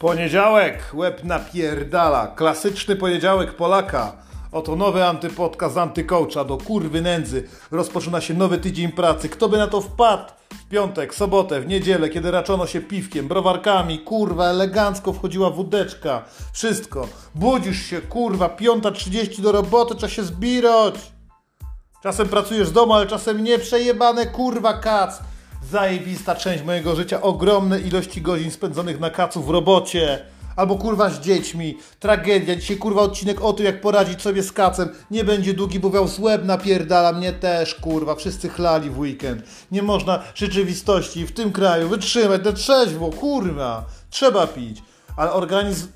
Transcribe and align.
Poniedziałek, 0.00 0.90
łeb 0.94 1.24
napierdala. 1.24 2.26
Klasyczny 2.26 2.96
poniedziałek 2.96 3.56
Polaka. 3.56 4.12
Oto 4.52 4.76
nowy 4.76 5.06
antypodcast 5.06 5.78
antykołcza 5.78 6.44
do 6.44 6.56
kurwy 6.58 7.02
nędzy. 7.02 7.48
Rozpoczyna 7.70 8.20
się 8.20 8.34
nowy 8.34 8.58
tydzień 8.58 8.92
pracy. 8.92 9.28
Kto 9.28 9.48
by 9.48 9.58
na 9.58 9.66
to 9.66 9.80
wpadł? 9.80 10.22
W 10.50 10.68
piątek, 10.68 11.14
sobotę, 11.14 11.60
w 11.60 11.66
niedzielę, 11.66 12.08
kiedy 12.08 12.30
raczono 12.30 12.66
się 12.66 12.80
piwkiem, 12.80 13.28
browarkami, 13.28 13.98
kurwa, 13.98 14.44
elegancko 14.44 15.12
wchodziła 15.12 15.50
wódeczka. 15.50 16.24
Wszystko. 16.52 17.08
Budzisz 17.34 17.82
się, 17.82 18.00
kurwa, 18.00 18.48
piąta 18.48 18.90
trzydzieści 18.90 19.42
do 19.42 19.52
roboty, 19.52 19.94
trzeba 19.94 20.12
się 20.12 20.22
zbirać. 20.22 20.94
Czasem 22.02 22.28
pracujesz 22.28 22.68
z 22.68 22.72
domu, 22.72 22.92
ale 22.94 23.06
czasem 23.06 23.44
nie 23.44 23.58
przejebane, 23.58 24.26
kurwa, 24.26 24.72
kac. 24.72 25.20
Zajebista 25.62 26.34
część 26.34 26.64
mojego 26.64 26.96
życia, 26.96 27.22
ogromne 27.22 27.80
ilości 27.80 28.22
godzin 28.22 28.50
spędzonych 28.50 29.00
na 29.00 29.10
kacu 29.10 29.42
w 29.42 29.50
robocie. 29.50 30.26
Albo 30.56 30.76
kurwa 30.76 31.10
z 31.10 31.20
dziećmi. 31.20 31.78
Tragedia. 32.00 32.56
Dzisiaj 32.56 32.76
kurwa 32.76 33.02
odcinek 33.02 33.40
o 33.40 33.52
tym, 33.52 33.66
jak 33.66 33.80
poradzić 33.80 34.22
sobie 34.22 34.42
z 34.42 34.52
kacem. 34.52 34.88
Nie 35.10 35.24
będzie 35.24 35.54
długi, 35.54 35.80
bo 35.80 35.90
wiał 35.90 36.08
złeb 36.08 36.44
napierdala. 36.44 37.12
Mnie 37.12 37.32
też 37.32 37.74
kurwa. 37.74 38.14
Wszyscy 38.14 38.48
chlali 38.48 38.90
w 38.90 38.98
weekend. 38.98 39.42
Nie 39.72 39.82
można 39.82 40.22
rzeczywistości 40.34 41.26
w 41.26 41.32
tym 41.32 41.52
kraju 41.52 41.88
wytrzymać 41.88 42.44
na 42.44 42.52
trzeźwo. 42.52 43.10
Kurwa. 43.10 43.84
Trzeba 44.10 44.46
pić. 44.46 44.82
Ale 45.16 45.32
organizm... 45.32 45.86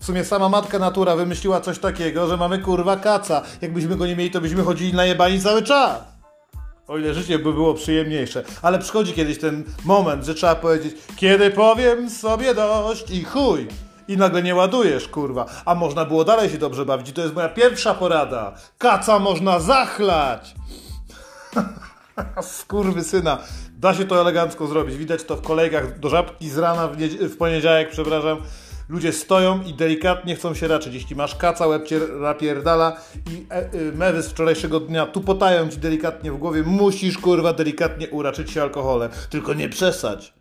W 0.00 0.04
sumie 0.04 0.24
sama 0.24 0.48
matka 0.48 0.78
natura 0.78 1.16
wymyśliła 1.16 1.60
coś 1.60 1.78
takiego, 1.78 2.26
że 2.26 2.36
mamy 2.36 2.58
kurwa 2.58 2.96
kaca. 2.96 3.42
Jakbyśmy 3.60 3.96
go 3.96 4.06
nie 4.06 4.16
mieli, 4.16 4.30
to 4.30 4.40
byśmy 4.40 4.62
chodzili 4.62 4.94
na 4.94 5.04
jebani 5.04 5.40
cały 5.40 5.62
czas. 5.62 6.11
O 6.92 6.98
ile 6.98 7.14
życie 7.14 7.38
by 7.38 7.52
było 7.52 7.74
przyjemniejsze. 7.74 8.44
Ale 8.62 8.78
przychodzi 8.78 9.12
kiedyś 9.12 9.38
ten 9.38 9.64
moment, 9.84 10.24
że 10.24 10.34
trzeba 10.34 10.54
powiedzieć, 10.54 10.96
kiedy 11.16 11.50
powiem 11.50 12.10
sobie 12.10 12.54
dość 12.54 13.10
i 13.10 13.24
chuj. 13.24 13.68
I 14.08 14.16
nagle 14.16 14.42
nie 14.42 14.54
ładujesz, 14.54 15.08
kurwa. 15.08 15.46
A 15.64 15.74
można 15.74 16.04
było 16.04 16.24
dalej 16.24 16.50
się 16.50 16.58
dobrze 16.58 16.84
bawić. 16.84 17.08
I 17.08 17.12
to 17.12 17.22
jest 17.22 17.34
moja 17.34 17.48
pierwsza 17.48 17.94
porada. 17.94 18.54
Kaca 18.78 19.18
można 19.18 19.60
zachlać. 19.60 20.54
Skurwy 22.58 23.04
syna. 23.04 23.38
Da 23.78 23.94
się 23.94 24.04
to 24.04 24.20
elegancko 24.20 24.66
zrobić. 24.66 24.96
Widać 24.96 25.24
to 25.24 25.36
w 25.36 25.42
kolejkach 25.42 25.98
do 25.98 26.08
żabki 26.08 26.50
z 26.50 26.58
rana 26.58 26.88
w, 26.88 26.96
w 27.20 27.36
poniedziałek, 27.36 27.90
przepraszam. 27.90 28.38
Ludzie 28.88 29.12
stoją 29.12 29.62
i 29.62 29.74
delikatnie 29.74 30.36
chcą 30.36 30.54
się 30.54 30.68
raczyć. 30.68 30.94
Jeśli 30.94 31.16
masz 31.16 31.36
kaca, 31.36 31.66
łeb 31.66 31.86
cię 31.86 32.00
i 33.30 33.46
e, 33.50 33.54
e, 33.54 33.68
mewy 33.94 34.22
z 34.22 34.28
wczorajszego 34.28 34.80
dnia 34.80 35.06
tu 35.06 35.20
potają 35.20 35.68
ci 35.68 35.78
delikatnie 35.78 36.32
w 36.32 36.38
głowie, 36.38 36.62
musisz 36.62 37.18
kurwa 37.18 37.52
delikatnie 37.52 38.08
uraczyć 38.08 38.50
się 38.50 38.62
alkoholem. 38.62 39.10
Tylko 39.30 39.54
nie 39.54 39.68
przesadź. 39.68 40.34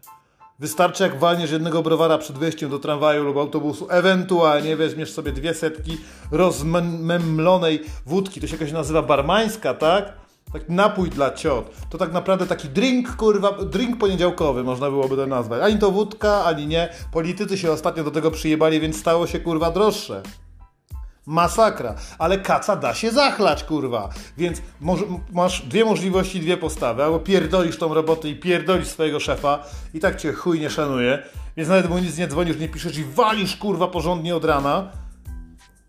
Wystarczy 0.60 1.04
jak 1.04 1.20
walniesz 1.20 1.52
jednego 1.52 1.84
browara 1.84 2.18
przed 2.18 2.38
wyjściem 2.38 2.70
do 2.70 2.80
tramwaju 2.80 3.24
lub 3.24 3.38
autobusu, 3.38 3.88
ewentualnie 3.90 4.76
weźmiesz 4.76 5.12
sobie 5.12 5.32
dwie 5.32 5.54
setki 5.54 5.98
rozmemlonej 6.32 7.82
wódki, 8.06 8.42
to 8.42 8.48
się 8.48 8.54
jakoś 8.54 8.72
nazywa 8.72 9.02
barmańska, 9.02 9.74
tak? 9.74 10.14
Taki 10.54 10.72
napój 10.72 11.10
dla 11.10 11.32
ciot. 11.32 11.72
To 11.90 11.98
tak 11.98 12.14
naprawdę 12.14 12.48
taki 12.48 12.70
drink, 12.70 13.16
kurwa, 13.16 13.52
drink 13.52 13.98
poniedziałkowy 13.98 14.64
można 14.64 14.90
byłoby 14.90 15.16
to 15.16 15.28
nazwać. 15.28 15.62
Ani 15.62 15.80
to 15.80 15.92
wódka, 15.92 16.44
ani 16.46 16.68
nie. 16.68 16.90
Politycy 17.12 17.58
się 17.58 17.72
ostatnio 17.72 18.04
do 18.04 18.12
tego 18.12 18.32
przyjebali, 18.32 18.80
więc 18.80 19.00
stało 19.00 19.28
się 19.28 19.40
kurwa 19.40 19.72
droższe. 19.72 20.22
Masakra. 21.26 21.96
Ale 22.20 22.38
kaca 22.38 22.76
da 22.76 22.94
się 22.94 23.12
zachlać, 23.12 23.64
kurwa. 23.64 24.10
Więc 24.38 24.62
masz 25.32 25.62
dwie 25.62 25.86
możliwości, 25.86 26.40
dwie 26.40 26.58
postawy. 26.58 27.04
Albo 27.04 27.20
pierdolisz 27.20 27.78
tą 27.78 27.94
robotę 27.94 28.30
i 28.30 28.36
pierdolisz 28.36 28.88
swojego 28.88 29.20
szefa 29.20 29.64
i 29.94 30.00
tak 30.00 30.22
cię 30.22 30.34
chuj 30.34 30.60
nie 30.60 30.70
szanuje. 30.70 31.24
Więc 31.58 31.70
nawet 31.70 31.90
mu 31.90 31.98
nic 31.98 32.18
nie 32.18 32.28
dzwonisz, 32.28 32.60
nie 32.60 32.70
piszesz 32.70 32.98
i 32.98 33.04
walisz, 33.04 33.56
kurwa, 33.56 33.88
porządnie 33.88 34.36
od 34.36 34.46
rana. 34.46 34.92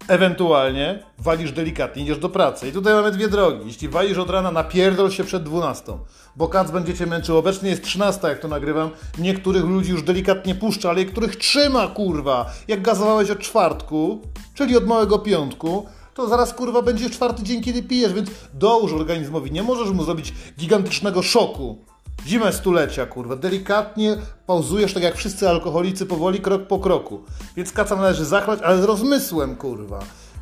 Ewentualnie 0.09 1.03
walisz 1.19 1.53
delikatnie, 1.53 2.03
idziesz 2.03 2.19
do 2.19 2.29
pracy. 2.29 2.69
I 2.69 2.73
tutaj 2.73 2.95
mamy 2.95 3.11
dwie 3.11 3.29
drogi. 3.29 3.67
Jeśli 3.67 3.89
walisz 3.89 4.19
od 4.19 4.31
rana, 4.31 4.51
napierdol 4.51 5.11
się 5.11 5.25
przed 5.25 5.43
12. 5.43 5.93
Bo 6.37 6.49
kac 6.49 6.71
będzie 6.71 6.95
cię 6.95 7.07
męczył. 7.07 7.37
Obecnie 7.37 7.71
jest 7.71 7.85
13, 7.85 8.29
jak 8.29 8.39
to 8.39 8.49
nagrywam. 8.49 8.91
Niektórych 9.19 9.65
ludzi 9.65 9.91
już 9.91 10.03
delikatnie 10.03 10.55
puszcza, 10.55 10.91
ale 10.91 10.99
niektórych 10.99 11.37
trzyma, 11.37 11.89
kurwa. 11.89 12.51
Jak 12.69 12.83
gazowałeś 12.83 13.31
od 13.31 13.39
czwartku, 13.39 14.21
czyli 14.55 14.77
od 14.77 14.87
małego 14.87 15.19
piątku, 15.19 15.87
to 16.15 16.29
zaraz, 16.29 16.55
kurwa, 16.55 16.83
będzie 16.83 17.11
czwarty 17.11 17.43
dzień, 17.43 17.63
kiedy 17.63 17.83
pijesz, 17.83 18.13
więc 18.13 18.31
dołóż 18.55 18.93
organizmowi. 18.93 19.53
Nie 19.53 19.63
możesz 19.63 19.91
mu 19.91 20.05
zrobić 20.05 20.34
gigantycznego 20.59 21.23
szoku. 21.23 21.84
Zimę 22.27 22.53
stulecia, 22.53 23.06
kurwa. 23.06 23.37
Delikatnie 23.37 24.16
pauzujesz, 24.47 24.94
tak 24.94 25.03
jak 25.03 25.16
wszyscy 25.16 25.49
alkoholicy, 25.49 26.06
powoli, 26.06 26.41
krok 26.41 26.66
po 26.66 26.78
kroku. 26.78 27.25
Więc 27.56 27.72
kaca 27.72 27.97
należy 27.97 28.25
zachlać, 28.25 28.60
ale 28.62 28.83
z 28.83 28.84
rozmysłem, 28.84 29.56
kurwa. 29.56 29.99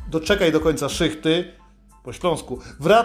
Doczekaj 0.09 0.51
do 0.51 0.59
końca 0.59 0.89
szychty, 0.89 1.53
po 2.03 2.13
śląsku. 2.13 2.59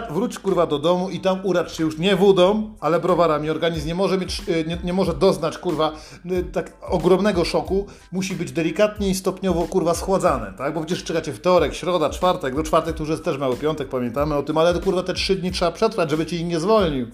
Wróć, 0.09 0.39
kurwa, 0.39 0.67
do 0.67 0.79
domu 0.79 1.09
i 1.09 1.19
tam 1.19 1.39
uracz 1.43 1.77
się 1.77 1.83
już 1.83 1.97
nie 1.97 2.15
wódą, 2.15 2.73
ale 2.79 2.99
browarami. 2.99 3.49
Organizm 3.49 3.87
nie 3.87 3.95
może 3.95 4.17
mieć, 4.17 4.41
y, 4.49 4.65
nie, 4.67 4.77
nie 4.83 4.93
może 4.93 5.13
doznać, 5.13 5.57
kurwa, 5.57 5.91
y, 6.25 6.43
tak 6.43 6.73
ogromnego 6.81 7.45
szoku. 7.45 7.85
Musi 8.11 8.35
być 8.35 8.51
delikatnie 8.51 9.09
i 9.09 9.15
stopniowo, 9.15 9.67
kurwa, 9.67 9.93
schładzane, 9.93 10.53
tak? 10.57 10.73
Bo 10.73 10.79
przecież 10.83 11.03
czekacie 11.03 11.33
wtorek, 11.33 11.73
środa, 11.75 12.09
czwartek. 12.09 12.55
Do 12.55 12.63
czwartek 12.63 12.95
to 12.95 13.03
już 13.03 13.09
jest 13.09 13.23
też 13.23 13.37
mały 13.37 13.55
piątek, 13.55 13.89
pamiętamy 13.89 14.35
o 14.35 14.43
tym, 14.43 14.57
ale, 14.57 14.79
kurwa, 14.79 15.03
te 15.03 15.13
trzy 15.13 15.35
dni 15.35 15.51
trzeba 15.51 15.71
przetrwać, 15.71 16.09
żeby 16.09 16.25
ci 16.25 16.45
nie 16.45 16.59
zwolnił. 16.59 17.07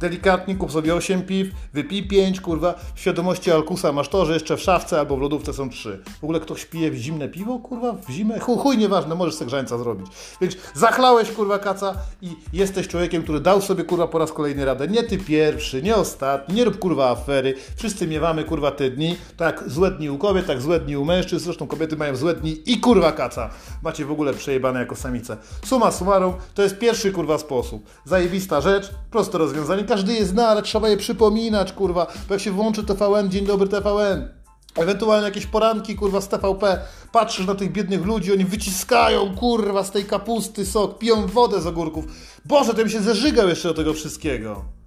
Delikatnie 0.00 0.56
kup 0.56 0.72
sobie 0.72 0.94
8 0.94 1.22
piw, 1.22 1.48
wypij 1.72 2.08
5, 2.08 2.40
kurwa. 2.40 2.74
W 2.94 3.00
świadomości 3.00 3.52
Alkusa 3.52 3.92
masz 3.92 4.08
to, 4.08 4.26
że 4.26 4.34
jeszcze 4.34 4.56
w 4.56 4.60
szafce 4.60 4.98
albo 5.00 5.16
w 5.16 5.20
lodówce 5.20 5.52
są 5.52 5.70
3. 5.70 6.02
W 6.20 6.24
ogóle 6.24 6.40
ktoś 6.40 6.64
pije 6.64 6.96
zimne 6.96 7.28
piwo, 7.28 7.58
kurwa, 7.58 7.92
w 7.92 8.10
zimę? 8.10 8.38
Chuj, 8.40 8.56
chuj 8.56 8.78
nieważne, 8.78 9.14
możesz 9.14 9.34
sobie 9.34 9.46
grzańca 9.46 9.78
zrobić. 9.78 10.06
Więc 10.40 10.56
zachlałeś, 10.74 11.30
kurwa, 11.30 11.58
kaca 11.58 11.94
i 12.22 12.36
jesteś 12.52 12.88
człowiekiem, 12.88 13.22
który 13.22 13.40
dał 13.40 13.60
sobie, 13.60 13.84
kurwa, 13.84 14.06
po 14.06 14.18
raz 14.18 14.32
kolejny 14.32 14.64
radę. 14.64 14.88
Nie 14.88 15.02
ty 15.02 15.18
pierwszy, 15.18 15.82
nie 15.82 15.96
ostatni, 15.96 16.54
nie 16.54 16.64
rób, 16.64 16.78
kurwa, 16.78 17.10
afery. 17.10 17.54
Wszyscy 17.76 18.06
miewamy, 18.06 18.44
kurwa, 18.44 18.70
te 18.70 18.90
dni. 18.90 19.16
Tak 19.36 19.64
złe 19.66 19.90
dni 19.90 20.10
u 20.10 20.18
kobiet, 20.18 20.46
tak 20.46 20.60
złe 20.60 20.80
dni 20.80 20.96
u 20.96 21.04
mężczyzn. 21.04 21.44
Zresztą 21.44 21.66
kobiety 21.66 21.96
mają 21.96 22.16
złe 22.16 22.34
dni 22.34 22.62
i, 22.66 22.80
kurwa, 22.80 23.12
kaca. 23.12 23.50
Macie 23.82 24.04
w 24.04 24.12
ogóle 24.12 24.34
przejebane 24.34 24.80
jako 24.80 24.96
samice. 24.96 25.36
Suma 25.64 25.92
summarum, 25.92 26.34
to 26.54 26.62
jest 26.62 26.78
pierwszy, 26.78 27.12
kurwa, 27.12 27.38
sposób. 27.38 27.86
Zajebista 28.04 28.60
rzecz, 28.60 28.90
proste 29.10 29.38
rozwiązanie. 29.38 29.87
Każdy 29.88 30.12
je 30.12 30.26
zna, 30.26 30.48
ale 30.48 30.62
trzeba 30.62 30.88
je 30.88 30.96
przypominać, 30.96 31.72
kurwa. 31.72 32.06
Bo 32.28 32.34
jak 32.34 32.42
się 32.42 32.50
włączy 32.50 32.84
TVN, 32.84 33.30
dzień 33.30 33.46
dobry 33.46 33.68
TVN. 33.68 34.28
Ewentualnie 34.76 35.24
jakieś 35.24 35.46
poranki, 35.46 35.96
kurwa, 35.96 36.20
z 36.20 36.28
TVP. 36.28 36.80
Patrzysz 37.12 37.46
na 37.46 37.54
tych 37.54 37.72
biednych 37.72 38.04
ludzi, 38.04 38.32
oni 38.32 38.44
wyciskają, 38.44 39.36
kurwa, 39.36 39.84
z 39.84 39.90
tej 39.90 40.04
kapusty 40.04 40.66
sok, 40.66 40.98
piją 40.98 41.26
wodę 41.26 41.60
z 41.60 41.66
ogórków. 41.66 42.04
Boże, 42.44 42.74
to 42.74 42.84
mi 42.84 42.90
się 42.90 43.00
zeżygał 43.00 43.48
jeszcze 43.48 43.68
do 43.68 43.74
tego 43.74 43.94
wszystkiego. 43.94 44.77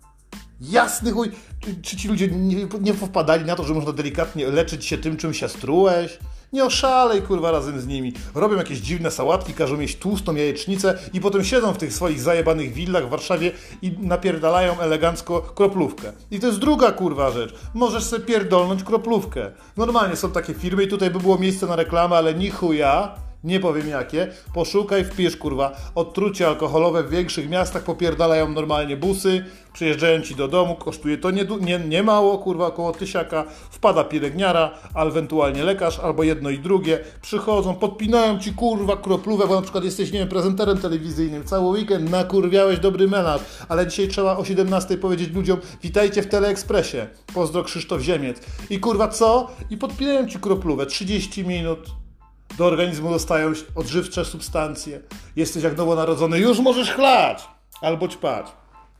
Jasny 0.62 1.12
chuj. 1.12 1.32
Czy, 1.82 1.98
ci 1.98 2.08
ludzie 2.08 2.28
nie, 2.28 2.68
nie 2.82 2.94
wpadali 2.94 3.46
na 3.46 3.56
to, 3.56 3.64
że 3.64 3.74
można 3.74 3.92
delikatnie 3.92 4.48
leczyć 4.48 4.86
się 4.86 4.98
tym, 4.98 5.18
czym 5.18 5.34
się 5.34 5.50
strułeś? 5.50 6.20
Nie 6.54 6.66
oszalej, 6.66 7.22
kurwa, 7.22 7.52
razem 7.52 7.82
z 7.82 7.88
nimi. 7.88 8.14
Robią 8.36 8.58
jakieś 8.58 8.80
dziwne 8.80 9.12
sałatki, 9.12 9.54
każą 9.54 9.78
mieć 9.78 9.96
tłustą 9.96 10.36
jajecznicę 10.36 10.98
i 11.14 11.22
potem 11.22 11.44
siedzą 11.44 11.74
w 11.74 11.78
tych 11.78 11.94
swoich 11.94 12.22
zajebanych 12.22 12.74
willach 12.74 13.08
w 13.08 13.10
Warszawie 13.10 13.52
i 13.82 13.92
napierdalają 14.00 14.80
elegancko 14.80 15.42
kroplówkę. 15.42 16.14
I 16.32 16.40
to 16.40 16.48
jest 16.48 16.60
druga, 16.60 16.92
kurwa, 16.92 17.32
rzecz. 17.32 17.54
Możesz 17.74 18.04
sobie 18.04 18.26
pierdolnąć 18.26 18.84
kroplówkę. 18.84 19.52
Normalnie 19.78 20.16
są 20.16 20.32
takie 20.32 20.54
firmy 20.54 20.84
i 20.84 20.88
tutaj 20.88 21.12
by 21.12 21.20
było 21.20 21.38
miejsce 21.38 21.68
na 21.68 21.76
reklamę, 21.76 22.16
ale 22.16 22.34
ni 22.34 22.50
chuja 22.50 23.16
nie 23.44 23.60
powiem 23.60 23.88
jakie, 23.88 24.28
poszukaj, 24.54 25.06
wpisz 25.06 25.38
kurwa, 25.38 25.78
odtrucie 25.96 26.48
alkoholowe 26.48 27.04
w 27.04 27.10
większych 27.10 27.50
miastach 27.50 27.84
popierdalają 27.84 28.50
normalnie 28.50 28.98
busy, 28.98 29.46
przyjeżdżają 29.74 30.22
ci 30.22 30.36
do 30.36 30.48
domu, 30.48 30.76
kosztuje 30.76 31.18
to 31.18 31.32
nie, 31.32 31.46
nie, 31.62 31.80
nie 31.80 32.04
mało, 32.04 32.38
kurwa, 32.38 32.68
około 32.68 32.92
tysiaka, 32.92 33.46
wpada 33.70 34.04
pielęgniara, 34.04 34.72
a 34.94 35.06
ewentualnie 35.06 35.64
lekarz, 35.64 36.00
albo 36.00 36.24
jedno 36.24 36.50
i 36.50 36.60
drugie, 36.60 37.00
przychodzą, 37.22 37.76
podpinają 37.76 38.40
ci 38.40 38.54
kurwa 38.54 38.98
kroplówę, 38.98 39.48
bo 39.48 39.56
na 39.56 39.62
przykład 39.62 39.84
jesteś, 39.84 40.12
nie 40.12 40.20
wiem, 40.20 40.30
prezenterem 40.30 40.78
telewizyjnym, 40.78 41.44
cały 41.44 41.70
weekend 41.70 42.10
nakurwiałeś 42.10 42.80
dobry 42.80 43.08
melanż, 43.08 43.42
ale 43.70 43.88
dzisiaj 43.88 44.08
trzeba 44.08 44.38
o 44.38 44.46
17 44.46 44.98
powiedzieć 44.98 45.34
ludziom, 45.34 45.60
witajcie 45.84 46.22
w 46.22 46.28
Teleekspresie, 46.28 47.08
pozdro 47.34 47.64
Krzysztof 47.64 48.02
Ziemiec. 48.02 48.38
I 48.70 48.80
kurwa 48.80 49.08
co? 49.08 49.52
I 49.70 49.78
podpinają 49.78 50.28
ci 50.28 50.40
kroplówę, 50.40 50.86
30 50.86 51.48
minut, 51.48 52.01
do 52.62 52.68
organizmu 52.68 53.10
dostają 53.10 53.54
odżywcze 53.76 54.26
substancje. 54.26 55.02
Jesteś 55.36 55.64
jak 55.64 55.78
nowonarodzony, 55.78 56.40
już 56.40 56.60
możesz 56.60 56.92
chlać 56.92 57.48
albo 57.82 58.08
ćpać. 58.08 58.46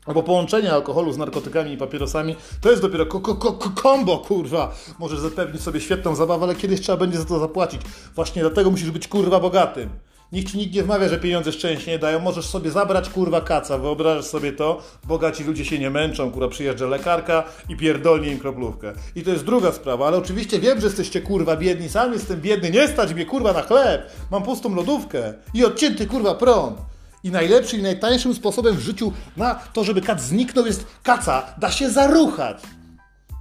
Albo 0.06 0.24
połączenie 0.24 0.74
alkoholu 0.74 1.12
z 1.12 1.18
narkotykami 1.18 1.72
i 1.72 1.78
papierosami 1.78 2.36
to 2.62 2.70
jest 2.70 2.82
dopiero 2.82 3.06
ko 3.06 3.20
ko 3.20 3.36
ko 3.36 3.70
kombo, 3.70 4.18
kurwa. 4.18 4.76
Możesz 5.00 5.20
zapewnić 5.20 5.62
sobie 5.62 5.82
świetną 5.82 6.16
zabawę, 6.16 6.44
ale 6.44 6.56
kiedyś 6.56 6.82
trzeba 6.82 6.98
będzie 6.98 7.18
za 7.18 7.26
to 7.26 7.40
zapłacić. 7.40 7.82
Właśnie 8.16 8.42
dlatego 8.42 8.72
musisz 8.72 8.92
być 8.92 9.08
kurwa 9.08 9.40
bogatym. 9.40 9.90
Nikt 10.32 10.52
ci 10.52 10.58
nikt 10.58 10.74
nie 10.74 10.84
wmawia, 10.84 11.10
że 11.10 11.18
pieniądze 11.18 11.52
szczęście 11.52 11.92
nie 11.92 12.00
dają. 12.00 12.20
Możesz 12.20 12.46
sobie 12.46 12.72
zabrać 12.72 13.10
kurwa 13.10 13.42
kaca, 13.42 13.78
wyobrażasz 13.78 14.26
sobie 14.26 14.54
to? 14.54 14.84
Bogaci 15.08 15.44
ludzie 15.44 15.66
się 15.66 15.80
nie 15.80 15.90
męczą, 15.90 16.32
kurwa 16.32 16.48
przyjeżdża 16.48 16.86
lekarka 16.86 17.44
i 17.70 17.76
pierdolnie 17.76 18.32
im 18.32 18.40
kroplówkę. 18.40 18.94
I 19.16 19.24
to 19.24 19.30
jest 19.30 19.46
druga 19.46 19.72
sprawa, 19.72 20.08
ale 20.08 20.18
oczywiście 20.18 20.60
wiem, 20.60 20.80
że 20.80 20.88
jesteście 20.88 21.22
kurwa 21.22 21.58
biedni, 21.58 21.90
sam 21.90 22.14
jestem 22.14 22.42
biedny, 22.42 22.72
nie 22.72 22.88
stać 22.88 23.14
mnie 23.14 23.26
kurwa 23.26 23.54
na 23.54 23.62
chleb, 23.62 24.12
mam 24.32 24.44
pustą 24.44 24.76
lodówkę 24.76 25.34
i 25.54 25.66
odcięty 25.66 26.06
kurwa 26.06 26.36
prąd. 26.36 26.78
I 27.24 27.32
najlepszym 27.32 27.80
i 27.80 27.84
najtańszym 27.84 28.34
sposobem 28.34 28.76
w 28.76 28.80
życiu 28.80 29.14
na 29.38 29.56
to, 29.56 29.84
żeby 29.84 30.02
kac 30.02 30.22
zniknął 30.22 30.66
jest 30.66 30.86
kaca, 31.04 31.44
da 31.58 31.72
się 31.72 31.90
zaruchać. 31.90 32.58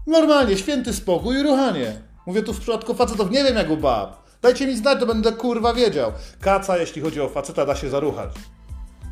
Normalnie, 0.07 0.57
święty 0.57 0.93
spokój 0.93 1.37
i 1.37 1.43
ruchanie. 1.43 2.01
Mówię 2.27 2.43
tu 2.43 2.53
w 2.53 2.61
przypadku 2.61 2.95
facetów, 2.95 3.31
nie 3.31 3.45
wiem 3.45 3.57
jak 3.57 3.71
u 3.71 3.77
bab. 3.77 4.30
Dajcie 4.43 4.67
mi 4.67 4.77
znać, 4.77 5.01
to 5.01 5.07
będę 5.07 5.33
kurwa 5.33 5.75
wiedział. 5.75 6.13
Kaca, 6.41 6.79
jeśli 6.79 7.03
chodzi 7.03 7.21
o 7.21 7.29
faceta, 7.29 7.67
da 7.67 7.77
się 7.77 7.91
zaruchać. 7.91 8.31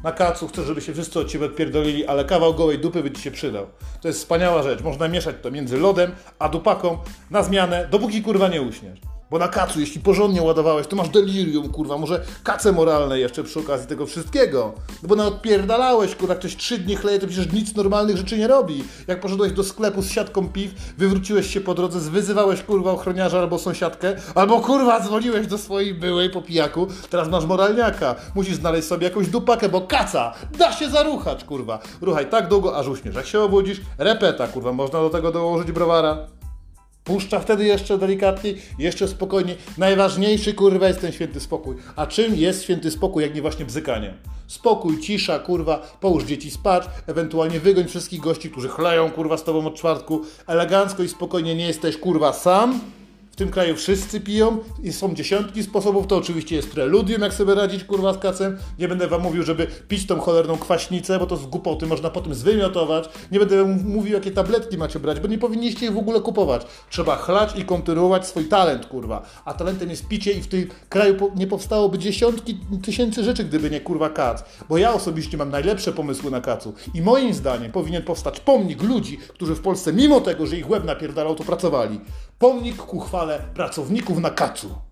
Na 0.04 0.12
kacu 0.12 0.48
chcę, 0.48 0.64
żeby 0.64 0.80
się 0.80 0.92
wszyscy 0.92 1.20
od 1.20 1.28
ciebie 1.28 1.46
odpierdolili, 1.46 2.06
ale 2.06 2.24
kawał 2.24 2.54
gołej 2.54 2.78
dupy 2.78 3.02
by 3.02 3.10
ci 3.10 3.22
się 3.22 3.30
przydał. 3.30 3.66
To 4.00 4.08
jest 4.08 4.20
wspaniała 4.20 4.62
rzecz. 4.62 4.80
Można 4.80 5.08
mieszać 5.08 5.36
to 5.42 5.50
między 5.50 5.78
lodem 5.78 6.12
a 6.38 6.48
dupaką 6.48 6.98
na 7.30 7.42
zmianę, 7.42 7.88
dopóki 7.90 8.22
kurwa 8.22 8.48
nie 8.48 8.62
uśniesz. 8.62 9.00
Bo 9.30 9.38
na 9.38 9.48
kacu, 9.48 9.80
jeśli 9.80 10.00
porządnie 10.00 10.42
ładowałeś, 10.42 10.86
to 10.86 10.96
masz 10.96 11.08
delirium, 11.08 11.68
kurwa, 11.68 11.98
może 11.98 12.24
kace 12.44 12.72
moralne 12.72 13.18
jeszcze 13.18 13.44
przy 13.44 13.60
okazji 13.60 13.86
tego 13.86 14.06
wszystkiego. 14.06 14.72
No 15.02 15.08
bo 15.08 15.16
na 15.16 15.26
odpierdalałeś, 15.26 16.14
kurwa, 16.14 16.34
ktoś 16.34 16.56
trzy 16.56 16.78
dni 16.78 16.96
chleje, 16.96 17.18
to 17.18 17.26
przecież 17.26 17.52
nic 17.52 17.74
normalnych 17.74 18.16
rzeczy 18.16 18.38
nie 18.38 18.48
robi. 18.48 18.84
Jak 19.06 19.20
poszedłeś 19.20 19.52
do 19.52 19.64
sklepu 19.64 20.02
z 20.02 20.10
siatką 20.10 20.48
piw, 20.48 20.72
wywróciłeś 20.98 21.54
się 21.54 21.60
po 21.60 21.74
drodze, 21.74 22.00
zwyzywałeś, 22.00 22.62
kurwa, 22.62 22.90
ochroniarza 22.90 23.38
albo 23.38 23.58
sąsiadkę, 23.58 24.16
albo, 24.34 24.60
kurwa, 24.60 25.00
dzwoniłeś 25.00 25.46
do 25.46 25.58
swojej 25.58 25.94
byłej 25.94 26.30
po 26.30 26.42
pijaku, 26.42 26.86
teraz 27.10 27.28
masz 27.28 27.44
moralniaka. 27.44 28.14
Musisz 28.34 28.56
znaleźć 28.56 28.88
sobie 28.88 29.04
jakąś 29.04 29.28
dupakę, 29.28 29.68
bo 29.68 29.80
kaca 29.80 30.34
da 30.58 30.72
się 30.72 30.90
zaruchać, 30.90 31.44
kurwa. 31.44 31.78
Ruchaj 32.00 32.30
tak 32.30 32.48
długo, 32.48 32.76
aż 32.76 32.88
uśmiesz. 32.88 33.14
Jak 33.14 33.26
się 33.26 33.40
obudzisz, 33.40 33.80
repeta, 33.98 34.48
kurwa, 34.48 34.72
można 34.72 35.00
do 35.00 35.10
tego 35.10 35.32
dołożyć 35.32 35.72
browara. 35.72 36.37
Puszcza 37.08 37.40
wtedy 37.40 37.64
jeszcze 37.64 37.98
delikatnie, 37.98 38.54
jeszcze 38.78 39.08
spokojnie. 39.08 39.54
Najważniejszy 39.78 40.54
kurwa 40.54 40.88
jest 40.88 41.00
ten 41.00 41.12
święty 41.12 41.40
spokój. 41.40 41.76
A 41.96 42.06
czym 42.06 42.34
jest 42.34 42.62
święty 42.62 42.90
spokój, 42.90 43.22
jak 43.22 43.34
nie 43.34 43.42
właśnie 43.42 43.64
bzykanie? 43.64 44.14
Spokój, 44.46 45.00
cisza, 45.00 45.38
kurwa, 45.38 45.96
połóż 46.00 46.24
dzieci 46.24 46.50
spać, 46.50 46.84
ewentualnie 47.06 47.60
wygoń 47.60 47.84
wszystkich 47.84 48.20
gości, 48.20 48.50
którzy 48.50 48.68
chleją 48.68 49.10
kurwa 49.10 49.36
z 49.36 49.44
tobą 49.44 49.66
od 49.66 49.74
czwartku. 49.74 50.20
Elegancko 50.46 51.02
i 51.02 51.08
spokojnie 51.08 51.54
nie 51.54 51.66
jesteś 51.66 51.96
kurwa 51.96 52.32
sam. 52.32 52.80
Tym 53.38 53.50
kraju 53.50 53.76
wszyscy 53.76 54.20
piją 54.20 54.58
i 54.82 54.92
są 54.92 55.14
dziesiątki 55.14 55.62
sposobów. 55.62 56.06
To 56.06 56.16
oczywiście 56.16 56.56
jest 56.56 56.70
preludium, 56.70 57.22
jak 57.22 57.34
sobie 57.34 57.54
radzić 57.54 57.84
kurwa 57.84 58.12
z 58.12 58.18
kacem. 58.18 58.58
Nie 58.78 58.88
będę 58.88 59.08
wam 59.08 59.22
mówił, 59.22 59.42
żeby 59.42 59.66
pić 59.88 60.06
tą 60.06 60.20
cholerną 60.20 60.56
kwaśnicę, 60.56 61.18
bo 61.18 61.26
to 61.26 61.36
z 61.36 61.46
głupoty 61.46 61.86
można 61.86 62.10
potem 62.10 62.34
zwymiotować. 62.34 63.08
Nie 63.32 63.38
będę 63.38 63.64
mówił, 63.64 64.12
jakie 64.12 64.30
tabletki 64.30 64.78
macie 64.78 65.00
brać, 65.00 65.20
bo 65.20 65.28
nie 65.28 65.38
powinniście 65.38 65.86
ich 65.86 65.92
w 65.92 65.98
ogóle 65.98 66.20
kupować. 66.20 66.66
Trzeba 66.90 67.16
chlać 67.16 67.56
i 67.56 67.64
kontynuować 67.64 68.26
swój 68.26 68.44
talent, 68.44 68.86
kurwa. 68.86 69.22
A 69.44 69.54
talentem 69.54 69.90
jest 69.90 70.08
picie 70.08 70.32
i 70.32 70.40
w 70.40 70.46
tym 70.48 70.68
kraju 70.88 71.32
nie 71.36 71.46
powstałoby 71.46 71.98
dziesiątki 71.98 72.58
tysięcy 72.82 73.24
rzeczy, 73.24 73.44
gdyby 73.44 73.70
nie 73.70 73.80
kurwa 73.80 74.10
kac. 74.10 74.44
Bo 74.68 74.78
ja 74.78 74.92
osobiście 74.92 75.36
mam 75.36 75.50
najlepsze 75.50 75.92
pomysły 75.92 76.30
na 76.30 76.40
kacu. 76.40 76.74
I 76.94 77.02
moim 77.02 77.34
zdaniem 77.34 77.72
powinien 77.72 78.02
powstać 78.02 78.40
pomnik 78.40 78.82
ludzi, 78.82 79.18
którzy 79.28 79.54
w 79.54 79.60
Polsce, 79.60 79.92
mimo 79.92 80.20
tego, 80.20 80.46
że 80.46 80.56
ich 80.56 80.70
łeb 80.70 80.84
napierdalał, 80.84 81.34
to 81.34 81.44
pracowali. 81.44 82.00
Pomnik 82.38 82.76
ku 82.76 83.00
chwale 83.00 83.38
pracowników 83.54 84.18
na 84.18 84.30
kacu. 84.30 84.87